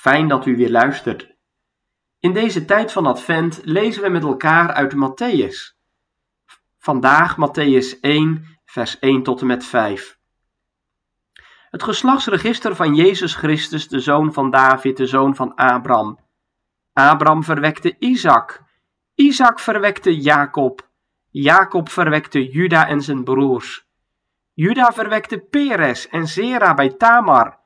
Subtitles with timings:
[0.00, 1.34] Fijn dat u weer luistert.
[2.18, 5.76] In deze tijd van Advent lezen we met elkaar uit Matthäus.
[6.78, 10.18] Vandaag Matthäus 1, vers 1 tot en met 5.
[11.70, 16.18] Het geslachtsregister van Jezus Christus, de zoon van David, de zoon van Abraham.
[16.92, 18.62] Abraham verwekte Isaac.
[19.14, 20.88] Isaac verwekte Jacob.
[21.28, 23.86] Jacob verwekte Juda en zijn broers.
[24.52, 27.59] Juda verwekte Peres en Zera bij Tamar.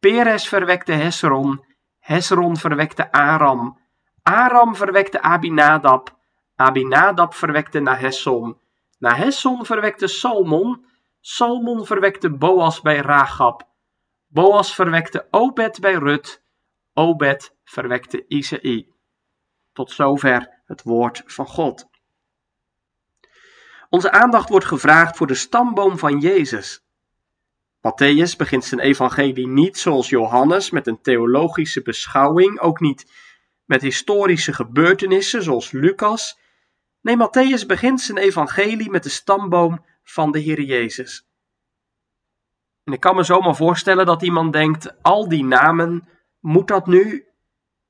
[0.00, 1.64] Peres verwekte Hesron.
[1.98, 3.78] Hesron verwekte Aram.
[4.22, 6.16] Aram verwekte Abinadab.
[6.56, 8.56] Abinadab verwekte Nahesson.
[8.98, 10.86] Nahesson verwekte Salmon.
[11.20, 13.66] Salmon verwekte Boas bij Ragab.
[14.26, 16.42] Boas verwekte Obed bij Rut.
[16.94, 18.88] Obed verwekte Isaï.
[19.72, 21.88] Tot zover het woord van God.
[23.88, 26.87] Onze aandacht wordt gevraagd voor de stamboom van Jezus.
[27.80, 33.12] Matthäus begint zijn evangelie niet zoals Johannes met een theologische beschouwing, ook niet
[33.64, 36.38] met historische gebeurtenissen zoals Lucas.
[37.00, 41.28] Nee, Matthäus begint zijn evangelie met de stamboom van de Heer Jezus.
[42.84, 46.08] En ik kan me zomaar voorstellen dat iemand denkt: al die namen,
[46.40, 47.26] moet dat nu?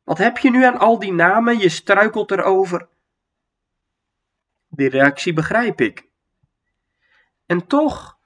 [0.05, 1.59] Wat heb je nu aan al die namen?
[1.59, 2.89] Je struikelt erover.
[4.69, 6.09] Die reactie begrijp ik.
[7.47, 8.18] En toch,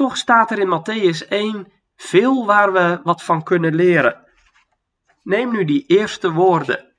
[0.00, 4.26] toch staat er in Matthäus 1 veel waar we wat van kunnen leren.
[5.22, 6.94] Neem nu die eerste woorden.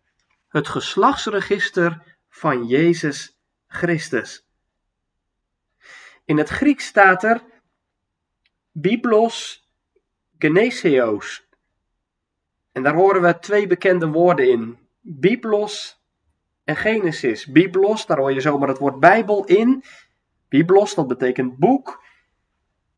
[0.48, 4.46] Het geslachtsregister van Jezus Christus.
[6.25, 7.42] In het Grieks staat er
[8.72, 9.68] Biblos
[10.38, 11.48] Geneseos.
[12.72, 14.78] En daar horen we twee bekende woorden in.
[15.00, 16.02] Biblos
[16.64, 17.46] en Genesis.
[17.46, 19.84] Biblos, daar hoor je zomaar het woord Bijbel in.
[20.50, 22.09] Biblos, dat betekent boek.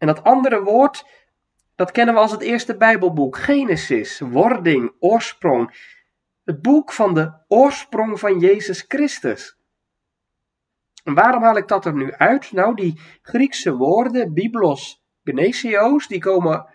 [0.03, 1.05] En dat andere woord,
[1.75, 3.37] dat kennen we als het eerste Bijbelboek.
[3.37, 5.91] Genesis, wording, oorsprong.
[6.43, 9.57] Het boek van de oorsprong van Jezus Christus.
[11.03, 12.51] En waarom haal ik dat er nu uit?
[12.51, 16.65] Nou, die Griekse woorden, Biblos, Genesio's, die komen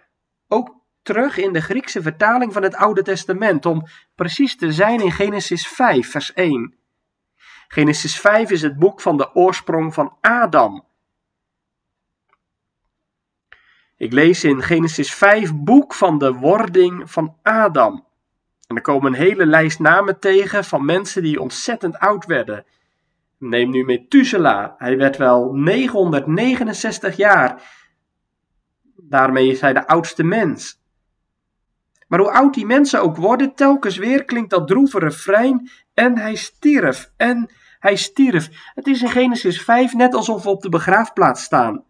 [0.46, 5.12] ook terug in de Griekse vertaling van het Oude Testament, om precies te zijn in
[5.12, 6.74] Genesis 5, vers 1.
[7.68, 10.87] Genesis 5 is het boek van de oorsprong van Adam.
[13.98, 18.06] Ik lees in Genesis 5 boek van de wording van Adam.
[18.66, 22.64] En er komen een hele lijst namen tegen van mensen die ontzettend oud werden.
[23.38, 27.62] Neem nu Methuselah, hij werd wel 969 jaar.
[28.96, 30.80] Daarmee is hij de oudste mens.
[32.08, 36.34] Maar hoe oud die mensen ook worden, telkens weer klinkt dat droeve refrein en hij
[36.34, 38.48] stierf en hij stierf.
[38.74, 41.84] Het is in Genesis 5 net alsof we op de begraafplaats staan.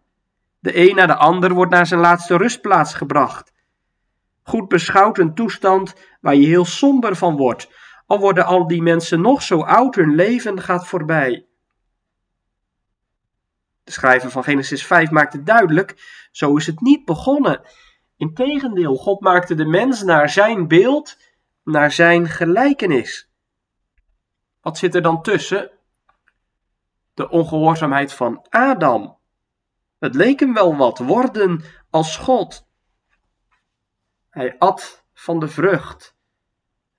[0.59, 3.53] De een na de ander wordt naar zijn laatste rustplaats gebracht.
[4.43, 7.69] Goed beschouwd een toestand waar je heel somber van wordt,
[8.05, 11.45] al worden al die mensen nog zo oud, hun leven gaat voorbij.
[13.83, 15.95] De schrijver van Genesis 5 maakt het duidelijk,
[16.31, 17.61] zo is het niet begonnen.
[18.17, 21.17] Integendeel, God maakte de mens naar zijn beeld,
[21.63, 23.29] naar zijn gelijkenis.
[24.61, 25.71] Wat zit er dan tussen?
[27.13, 29.18] De ongehoorzaamheid van Adam.
[29.99, 32.67] Het leek hem wel wat worden als God.
[34.29, 36.17] Hij at van de vrucht.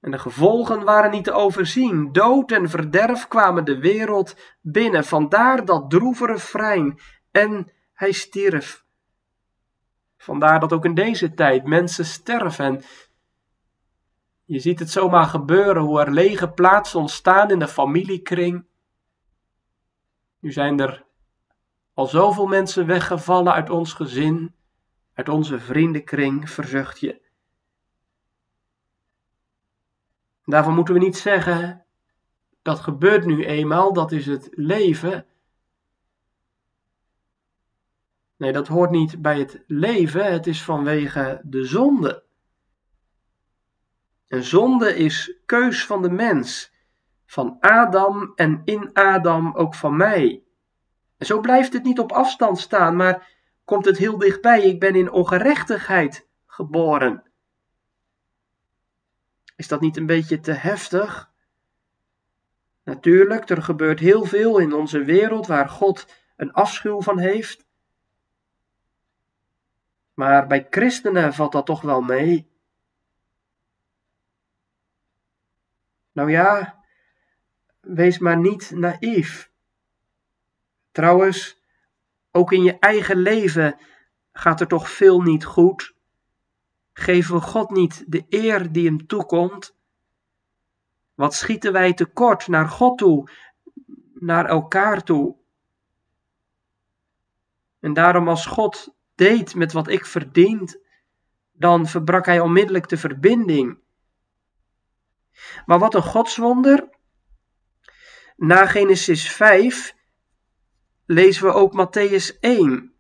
[0.01, 2.13] En de gevolgen waren niet te overzien.
[2.13, 5.05] Dood en verderf kwamen de wereld binnen.
[5.05, 6.99] Vandaar dat droeve refrein.
[7.31, 8.85] En hij stierf.
[10.17, 12.65] Vandaar dat ook in deze tijd mensen sterven.
[12.65, 12.83] En
[14.45, 18.65] je ziet het zomaar gebeuren hoe er lege plaatsen ontstaan in de familiekring.
[20.39, 21.05] Nu zijn er
[22.01, 24.55] al zoveel mensen weggevallen uit ons gezin,
[25.15, 27.21] uit onze vriendenkring, verzucht je.
[30.45, 31.85] Daarvan moeten we niet zeggen,
[32.63, 35.27] dat gebeurt nu eenmaal, dat is het leven.
[38.37, 42.23] Nee, dat hoort niet bij het leven, het is vanwege de zonde.
[44.29, 46.73] En zonde is keus van de mens,
[47.27, 50.45] van Adam en in Adam ook van mij.
[51.21, 53.29] Zo blijft het niet op afstand staan, maar
[53.65, 54.63] komt het heel dichtbij.
[54.63, 57.23] Ik ben in ongerechtigheid geboren.
[59.57, 61.31] Is dat niet een beetje te heftig?
[62.83, 66.07] Natuurlijk, er gebeurt heel veel in onze wereld waar God
[66.37, 67.67] een afschuw van heeft.
[70.15, 72.51] Maar bij christenen valt dat toch wel mee.
[76.13, 76.83] Nou ja,
[77.81, 79.50] wees maar niet naïef.
[80.93, 81.61] Trouwens,
[82.31, 83.79] ook in je eigen leven
[84.33, 85.95] gaat er toch veel niet goed.
[86.93, 89.77] Geven we God niet de eer die hem toekomt?
[91.15, 93.31] Wat schieten wij tekort naar God toe,
[94.15, 95.37] naar elkaar toe?
[97.81, 100.79] En daarom als God deed met wat ik verdiend,
[101.53, 103.79] dan verbrak hij onmiddellijk de verbinding.
[105.67, 106.89] Maar wat een godswonder.
[108.37, 109.99] Na Genesis 5
[111.11, 112.95] lezen we ook Matthäus 1.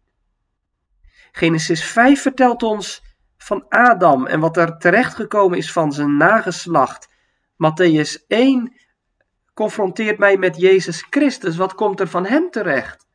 [1.32, 3.02] Genesis 5 vertelt ons
[3.36, 7.08] van Adam en wat er terechtgekomen is van zijn nageslacht.
[7.52, 8.72] Matthäus 1
[9.54, 11.56] confronteert mij met Jezus Christus.
[11.56, 13.06] Wat komt er van hem terecht?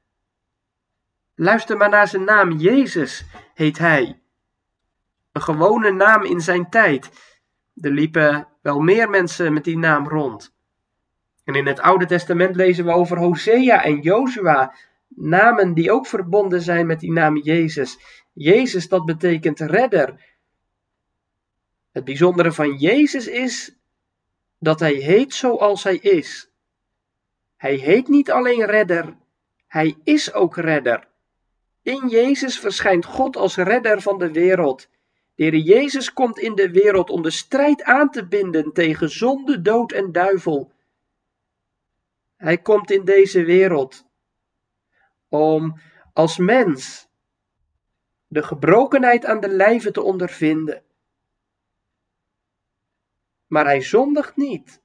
[1.36, 2.52] Luister maar naar zijn naam.
[2.52, 4.22] Jezus heet hij.
[5.32, 7.10] Een gewone naam in zijn tijd.
[7.76, 10.55] Er liepen wel meer mensen met die naam rond.
[11.46, 14.76] En in het Oude Testament lezen we over Hosea en Jozua,
[15.08, 18.00] namen die ook verbonden zijn met die naam Jezus.
[18.34, 20.34] Jezus, dat betekent redder.
[21.92, 23.76] Het bijzondere van Jezus is
[24.60, 26.50] dat hij heet zoals hij is.
[27.58, 29.16] Hij heet niet alleen redder,
[29.68, 31.08] hij is ook redder.
[31.82, 34.90] In Jezus verschijnt God als redder van de wereld.
[35.36, 39.92] De Jezus komt in de wereld om de strijd aan te binden tegen zonde, dood
[39.92, 40.72] en duivel.
[42.38, 44.06] Hij komt in deze wereld
[45.30, 45.80] om
[46.14, 47.08] als mens
[48.28, 50.84] de gebrokenheid aan de lijve te ondervinden.
[53.48, 54.84] Maar hij zondigt niet.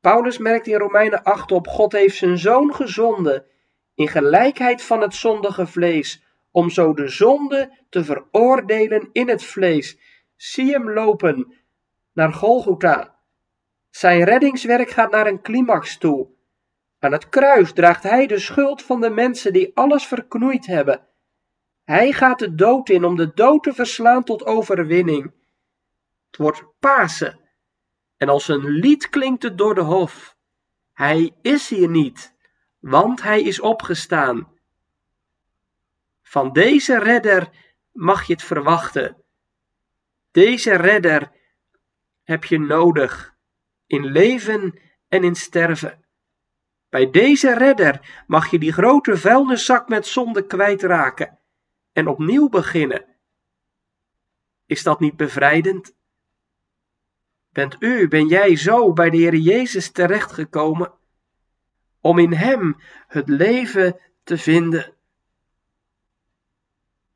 [0.00, 3.46] Paulus merkt in Romeinen 8 op: God heeft zijn zoon gezonden
[3.94, 9.98] in gelijkheid van het zondige vlees, om zo de zonde te veroordelen in het vlees.
[10.36, 11.54] Zie hem lopen
[12.12, 13.11] naar Golgotha.
[13.92, 16.28] Zijn reddingswerk gaat naar een climax toe.
[16.98, 21.06] Aan het kruis draagt hij de schuld van de mensen die alles verknoeid hebben.
[21.84, 25.32] Hij gaat de dood in om de dood te verslaan tot overwinning.
[26.26, 27.40] Het wordt Pasen.
[28.16, 30.36] En als een lied klinkt het door de hof.
[30.92, 32.34] Hij is hier niet,
[32.78, 34.48] want hij is opgestaan.
[36.22, 37.50] Van deze redder
[37.92, 39.16] mag je het verwachten.
[40.30, 41.32] Deze redder
[42.22, 43.31] heb je nodig
[43.92, 46.04] in leven en in sterven.
[46.88, 51.38] Bij deze redder mag je die grote vuilniszak met zonde kwijtraken
[51.92, 53.04] en opnieuw beginnen.
[54.66, 55.94] Is dat niet bevrijdend?
[57.48, 60.92] Bent u, ben jij zo bij de Heer Jezus terechtgekomen?
[62.00, 64.94] Om in Hem het leven te vinden.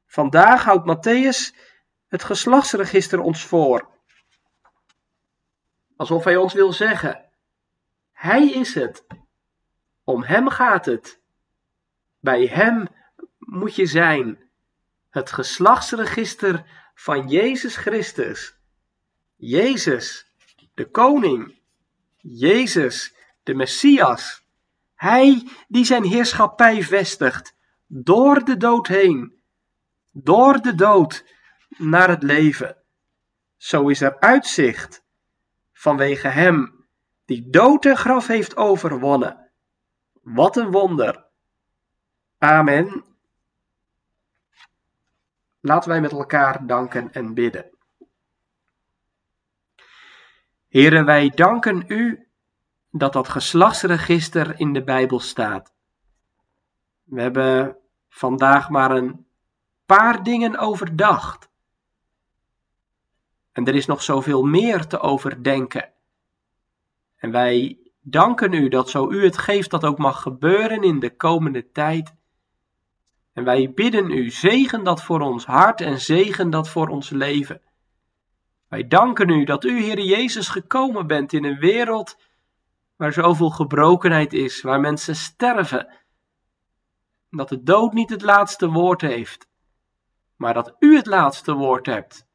[0.07, 1.57] Vandaag houdt Matthäus
[2.07, 3.95] het geslachtsregister ons voor.
[5.97, 7.25] Alsof hij ons wil zeggen:
[8.13, 9.07] Hij is het.
[10.05, 11.21] Om Hem gaat het.
[12.21, 12.89] Bij Hem
[13.39, 14.39] moet je zijn.
[15.11, 16.65] Het geslachtsregister
[16.95, 18.59] van Jezus Christus.
[19.37, 20.33] Jezus,
[20.75, 21.59] de koning.
[22.21, 24.45] Jezus, de Messias.
[24.95, 27.55] Hij die zijn heerschappij vestigt
[27.87, 29.41] door de dood heen.
[30.11, 31.25] Door de dood
[31.69, 32.77] naar het leven.
[33.57, 35.05] Zo is er uitzicht
[35.77, 36.87] vanwege hem
[37.25, 39.51] die dood en graf heeft overwonnen.
[40.23, 41.25] Wat een wonder.
[42.39, 43.05] Amen.
[45.61, 47.71] Laten wij met elkaar danken en bidden.
[50.69, 52.29] Heren, wij danken u
[52.91, 55.75] dat dat geslachtsregister in de Bijbel staat.
[57.03, 57.77] We hebben
[58.09, 59.27] vandaag maar een
[59.87, 61.49] paar dingen overdacht.
[63.57, 65.93] En er is nog zoveel meer te overdenken.
[67.17, 71.17] En wij danken u dat zo u het geeft dat ook mag gebeuren in de
[71.17, 72.15] komende tijd.
[73.33, 77.61] En wij bidden u, zegen dat voor ons hart en zegen dat voor ons leven.
[78.69, 82.17] Wij danken u dat u, Heer Jezus, gekomen bent in een wereld
[82.97, 85.89] waar zoveel gebrokenheid is, waar mensen sterven.
[87.31, 89.49] Dat de dood niet het laatste woord heeft,
[90.37, 92.26] maar dat u het laatste woord hebt.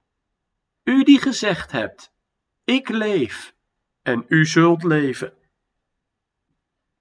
[0.84, 2.14] U die gezegd hebt:
[2.64, 3.56] Ik leef
[4.02, 5.34] en u zult leven.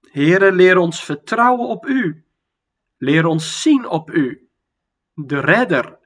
[0.01, 2.25] Heere, leer ons vertrouwen op u.
[2.97, 4.49] Leer ons zien op u,
[5.13, 5.99] de redder,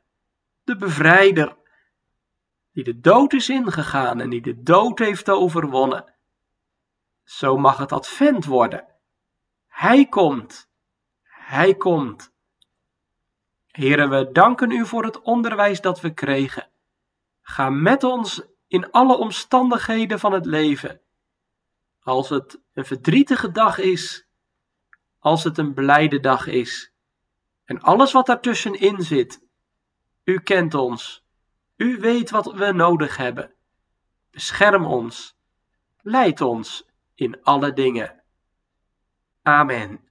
[0.63, 1.57] de bevrijder.
[2.71, 6.13] die de dood is ingegaan en die de dood heeft overwonnen.
[7.23, 8.85] Zo mag het advent worden.
[9.67, 10.69] Hij komt.
[11.23, 12.33] Hij komt.
[13.67, 16.69] Heren, we danken u voor het onderwijs dat we kregen.
[17.47, 21.01] Ga met ons in alle omstandigheden van het leven.
[21.99, 24.27] Als het een verdrietige dag is,
[25.19, 26.93] als het een blijde dag is,
[27.65, 29.41] en alles wat daartussenin zit.
[30.23, 31.25] U kent ons.
[31.75, 33.53] U weet wat we nodig hebben.
[34.31, 35.37] Bescherm ons.
[36.01, 36.85] Leid ons
[37.15, 38.23] in alle dingen.
[39.41, 40.09] Amen.